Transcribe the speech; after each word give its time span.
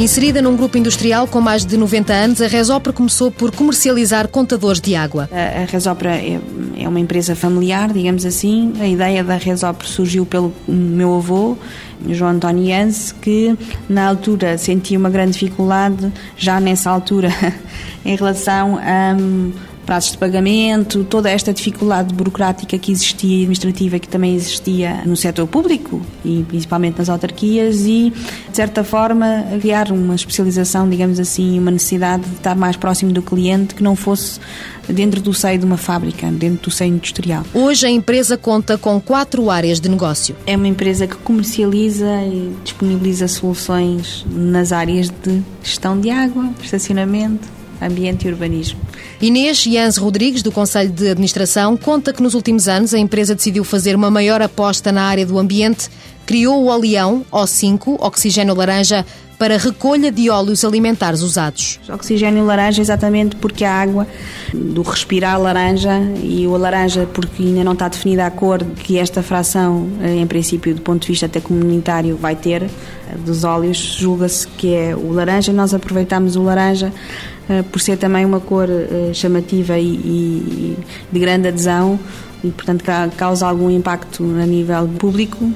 Inserida 0.00 0.40
num 0.40 0.56
grupo 0.56 0.78
industrial 0.78 1.26
com 1.26 1.40
mais 1.40 1.66
de 1.66 1.76
90 1.76 2.12
anos, 2.12 2.40
a 2.40 2.46
Resopra 2.46 2.92
começou 2.92 3.32
por 3.32 3.50
comercializar 3.50 4.28
contadores 4.28 4.80
de 4.80 4.94
água. 4.94 5.28
A, 5.32 5.64
Resopra 5.68 6.14
é, 6.14 6.38
é, 6.78 6.88
uma 6.88 7.00
empresa 7.00 7.34
familiar, 7.34 7.92
digamos 7.92 8.24
assim. 8.24 8.74
A 8.78 8.86
ideia 8.86 9.24
da 9.24 9.34
Resopra 9.34 9.88
surgiu 9.88 10.24
pelo 10.24 10.54
meu 10.68 11.16
avô, 11.16 11.58
João 12.10 12.30
António 12.30 12.64
Yance, 12.64 13.12
que 13.12 13.58
na 13.88 14.06
altura 14.06 14.56
sentia 14.56 14.96
uma 14.96 15.10
grande 15.10 15.32
dificuldade, 15.32 16.12
já 16.36 16.60
nessa 16.60 16.90
altura, 16.90 17.30
em 18.06 18.14
relação 18.14 18.78
a 18.78 19.16
prazos 19.88 20.12
de 20.12 20.18
pagamento, 20.18 21.02
toda 21.04 21.30
esta 21.30 21.50
dificuldade 21.50 22.12
burocrática 22.12 22.76
que 22.78 22.92
existia 22.92 23.38
e 23.38 23.40
administrativa 23.44 23.98
que 23.98 24.06
também 24.06 24.34
existia 24.34 25.00
no 25.06 25.16
setor 25.16 25.46
público 25.46 26.02
e 26.22 26.44
principalmente 26.46 26.98
nas 26.98 27.08
autarquias 27.08 27.86
e, 27.86 28.12
de 28.50 28.54
certa 28.54 28.84
forma, 28.84 29.46
criar 29.58 29.90
uma 29.90 30.14
especialização, 30.14 30.90
digamos 30.90 31.18
assim, 31.18 31.58
uma 31.58 31.70
necessidade 31.70 32.22
de 32.24 32.34
estar 32.34 32.54
mais 32.54 32.76
próximo 32.76 33.14
do 33.14 33.22
cliente 33.22 33.74
que 33.74 33.82
não 33.82 33.96
fosse 33.96 34.38
dentro 34.86 35.22
do 35.22 35.32
seio 35.32 35.58
de 35.58 35.64
uma 35.64 35.78
fábrica, 35.78 36.30
dentro 36.30 36.64
do 36.64 36.70
seio 36.70 36.92
industrial. 36.92 37.42
Hoje 37.54 37.86
a 37.86 37.90
empresa 37.90 38.36
conta 38.36 38.76
com 38.76 39.00
quatro 39.00 39.50
áreas 39.50 39.80
de 39.80 39.88
negócio. 39.88 40.36
É 40.46 40.54
uma 40.54 40.68
empresa 40.68 41.06
que 41.06 41.16
comercializa 41.16 42.22
e 42.26 42.54
disponibiliza 42.62 43.26
soluções 43.26 44.26
nas 44.30 44.70
áreas 44.70 45.08
de 45.08 45.42
gestão 45.62 45.98
de 45.98 46.10
água, 46.10 46.50
estacionamento, 46.62 47.56
ambiente 47.80 48.26
e 48.26 48.30
urbanismo. 48.30 48.78
Inês 49.20 49.62
Jans 49.62 49.96
Rodrigues, 49.96 50.42
do 50.42 50.52
Conselho 50.52 50.90
de 50.90 51.10
Administração, 51.10 51.76
conta 51.76 52.12
que 52.12 52.22
nos 52.22 52.34
últimos 52.34 52.68
anos 52.68 52.94
a 52.94 52.98
empresa 52.98 53.34
decidiu 53.34 53.64
fazer 53.64 53.94
uma 53.94 54.10
maior 54.10 54.40
aposta 54.42 54.92
na 54.92 55.02
área 55.02 55.26
do 55.26 55.38
ambiente, 55.38 55.88
criou 56.26 56.62
o 56.62 56.66
Oleão 56.66 57.24
O5, 57.32 57.96
oxigênio 58.00 58.54
laranja, 58.54 59.04
para 59.38 59.56
recolha 59.56 60.10
de 60.10 60.28
óleos 60.28 60.64
alimentares 60.64 61.22
usados. 61.22 61.78
Oxigênio 61.88 62.44
laranja 62.44 62.82
exatamente 62.82 63.36
porque 63.36 63.64
a 63.64 63.72
água 63.72 64.06
do 64.52 64.82
respirar 64.82 65.40
laranja 65.40 66.00
e 66.22 66.46
o 66.46 66.56
laranja 66.56 67.06
porque 67.12 67.42
ainda 67.44 67.62
não 67.62 67.72
está 67.72 67.88
definida 67.88 68.26
a 68.26 68.30
cor 68.30 68.64
que 68.64 68.98
esta 68.98 69.22
fração, 69.22 69.88
eh, 70.02 70.16
em 70.16 70.26
princípio, 70.26 70.74
do 70.74 70.82
ponto 70.82 71.02
de 71.02 71.08
vista 71.08 71.26
até 71.26 71.40
comunitário, 71.40 72.16
vai 72.16 72.34
ter 72.34 72.64
eh, 72.64 72.68
dos 73.24 73.44
óleos, 73.44 73.78
julga-se 73.78 74.48
que 74.48 74.74
é 74.74 74.96
o 74.96 75.12
laranja. 75.12 75.52
Nós 75.52 75.72
aproveitamos 75.72 76.34
o 76.34 76.42
laranja 76.42 76.92
eh, 77.48 77.62
por 77.62 77.80
ser 77.80 77.96
também 77.96 78.24
uma 78.24 78.40
cor 78.40 78.68
chamativa 79.14 79.78
e 79.78 80.76
de 81.12 81.20
grande 81.20 81.48
adesão 81.48 81.98
e, 82.42 82.50
portanto, 82.50 82.84
causa 83.16 83.46
algum 83.46 83.70
impacto 83.70 84.24
a 84.24 84.46
nível 84.46 84.88
público 84.98 85.52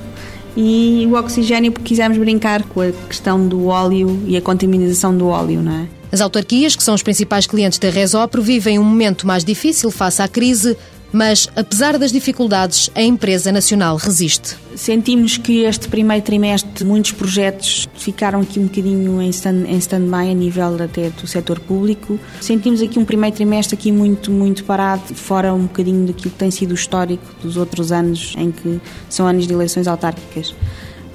e 0.56 1.06
o 1.10 1.14
oxigênio 1.14 1.72
porque 1.72 1.88
quisemos 1.88 2.18
brincar 2.18 2.62
com 2.62 2.80
a 2.80 2.92
questão 3.08 3.46
do 3.46 3.66
óleo 3.66 4.22
e 4.26 4.36
a 4.36 4.42
contaminação 4.42 5.16
do 5.16 5.28
óleo, 5.28 5.62
não 5.62 5.72
é? 5.72 5.86
As 6.12 6.20
autarquias, 6.20 6.76
que 6.76 6.82
são 6.82 6.94
os 6.94 7.02
principais 7.02 7.46
clientes 7.46 7.78
da 7.78 7.88
Resopro, 7.88 8.42
vivem 8.42 8.78
um 8.78 8.84
momento 8.84 9.26
mais 9.26 9.42
difícil 9.42 9.90
face 9.90 10.20
à 10.20 10.28
crise, 10.28 10.76
mas, 11.12 11.48
apesar 11.54 11.98
das 11.98 12.10
dificuldades, 12.10 12.90
a 12.94 13.02
empresa 13.02 13.52
nacional 13.52 13.96
resiste. 13.96 14.56
Sentimos 14.74 15.36
que 15.36 15.64
este 15.64 15.88
primeiro 15.88 16.24
trimestre 16.24 16.84
muitos 16.84 17.12
projetos 17.12 17.86
ficaram 17.94 18.40
aqui 18.40 18.58
um 18.58 18.64
bocadinho 18.64 19.20
em 19.20 19.28
stand-by 19.28 19.78
stand 19.78 20.10
a 20.10 20.34
nível 20.34 20.82
até 20.82 21.10
do 21.10 21.26
setor 21.26 21.60
público. 21.60 22.18
Sentimos 22.40 22.80
aqui 22.80 22.98
um 22.98 23.04
primeiro 23.04 23.36
trimestre 23.36 23.76
aqui 23.76 23.92
muito, 23.92 24.30
muito 24.30 24.64
parado, 24.64 25.14
fora 25.14 25.52
um 25.52 25.62
bocadinho 25.62 26.06
daquilo 26.06 26.30
que 26.30 26.38
tem 26.38 26.50
sido 26.50 26.70
o 26.70 26.74
histórico 26.74 27.24
dos 27.42 27.56
outros 27.58 27.92
anos 27.92 28.34
em 28.38 28.50
que 28.50 28.80
são 29.10 29.26
anos 29.26 29.46
de 29.46 29.52
eleições 29.52 29.86
autárquicas 29.86 30.54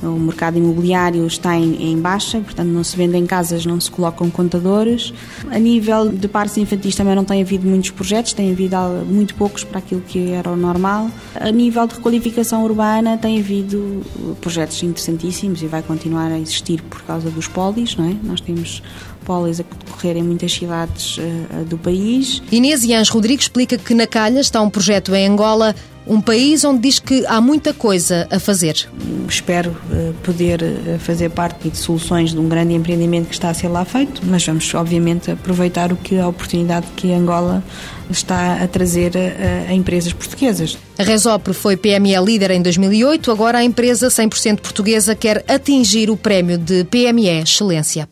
o 0.02 0.20
mercado 0.20 0.58
imobiliário 0.58 1.26
está 1.26 1.56
em, 1.56 1.92
em, 1.92 2.00
baixa, 2.00 2.40
portanto 2.40 2.68
não 2.68 2.84
se 2.84 2.96
vendem 2.96 3.26
casas, 3.26 3.66
não 3.66 3.80
se 3.80 3.90
colocam 3.90 4.30
contadores. 4.30 5.14
A 5.50 5.60
nível 5.60 6.10
de 6.10 6.28
parques 6.28 6.58
infantis 6.58 6.96
também 6.96 7.16
não 7.16 7.24
tem 7.24 7.42
havido 7.42 7.68
muitos 7.68 7.90
projetos, 7.92 8.34
tem 8.34 8.52
havido 8.52 8.78
muito 9.06 9.36
poucos 9.36 9.64
para 9.64 9.80
aquilo 9.80 10.02
que 10.02 10.32
era 10.32 10.50
o 10.50 10.56
normal. 10.56 11.10
A 11.36 11.52
nível 11.52 11.88
de 11.88 11.96
requalificação 11.96 12.64
urbana 12.64 13.18
tem 13.18 13.40
havido 13.40 14.04
projetos 14.42 14.82
interessantíssimos 14.84 15.62
e 15.62 15.68
vai 15.68 15.82
continuar 15.82 16.32
a 16.32 16.40
existir 16.40 16.82
por 16.84 17.02
causa 17.02 17.30
dos 17.30 17.48
polis, 17.48 17.96
não 17.96 18.10
é? 18.10 18.16
Nós 18.24 18.42
temos 18.42 18.84
polis 19.26 19.60
a 19.60 19.64
decorrer 19.64 20.18
em 20.18 20.24
muitas 20.24 20.54
cidades 20.54 21.18
uh, 21.18 21.66
do 21.66 21.78
país. 21.78 22.42
Inês 22.52 22.84
Ians 22.84 23.10
Rodrigues 23.10 23.46
explica 23.46 23.78
que 23.78 23.94
na 23.94 24.08
Calha 24.08 24.40
está 24.40 24.62
um 24.62 24.70
projeto 24.70 25.14
em 25.14 25.28
Angola 25.28 25.76
um 26.08 26.22
país 26.22 26.64
onde 26.64 26.80
diz 26.82 27.00
que 27.00 27.26
há 27.28 27.40
muita 27.42 27.74
coisa 27.74 28.28
a 28.32 28.40
fazer. 28.40 28.88
Espero 29.28 29.72
uh, 29.72 30.14
poder 30.24 30.62
uh, 30.62 31.00
fazer 31.00 31.30
parte 31.30 31.70
de 31.70 31.78
soluções 31.78 32.32
de 32.32 32.40
um 32.40 32.48
grande 32.48 32.74
empreendimento 32.74 33.28
que 33.28 33.34
está 33.34 33.50
a 33.50 33.54
ser 33.54 33.68
lá 33.68 33.84
feito, 33.86 34.22
mas 34.26 34.46
vamos, 34.46 34.74
obviamente, 34.74 35.32
aproveitar 35.32 35.92
o 35.92 35.96
que 35.96 36.18
a 36.18 36.28
oportunidade 36.28 36.88
que 36.96 37.12
Angola 37.14 37.64
está 38.10 38.64
a 38.64 38.68
trazer 38.68 39.12
a, 39.18 39.70
a 39.70 39.74
empresas 39.74 40.14
portuguesas. 40.14 40.78
A 40.98 41.04
Resopro 41.04 41.54
foi 41.54 41.76
PME 41.76 42.20
líder 42.24 42.52
em 42.52 42.62
2008, 42.62 43.32
agora 43.32 43.60
a 43.60 43.64
empresa 43.64 44.08
100% 44.08 44.60
portuguesa 44.60 45.16
quer 45.16 45.44
atingir 45.48 46.10
o 46.10 46.18
prémio 46.18 46.58
de 46.58 46.84
PME 46.86 47.28
Excelência. 47.28 48.08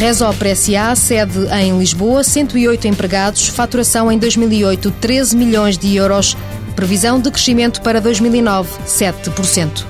Resopre 0.00 0.56
SA, 0.56 0.96
sede 0.96 1.46
em 1.52 1.78
Lisboa, 1.78 2.24
108 2.24 2.88
empregados, 2.88 3.48
faturação 3.48 4.10
em 4.10 4.18
2008 4.18 4.90
13 4.92 5.36
milhões 5.36 5.76
de 5.76 5.94
euros, 5.94 6.34
previsão 6.74 7.20
de 7.20 7.30
crescimento 7.30 7.82
para 7.82 8.00
2009 8.00 8.78
7%. 8.86 9.84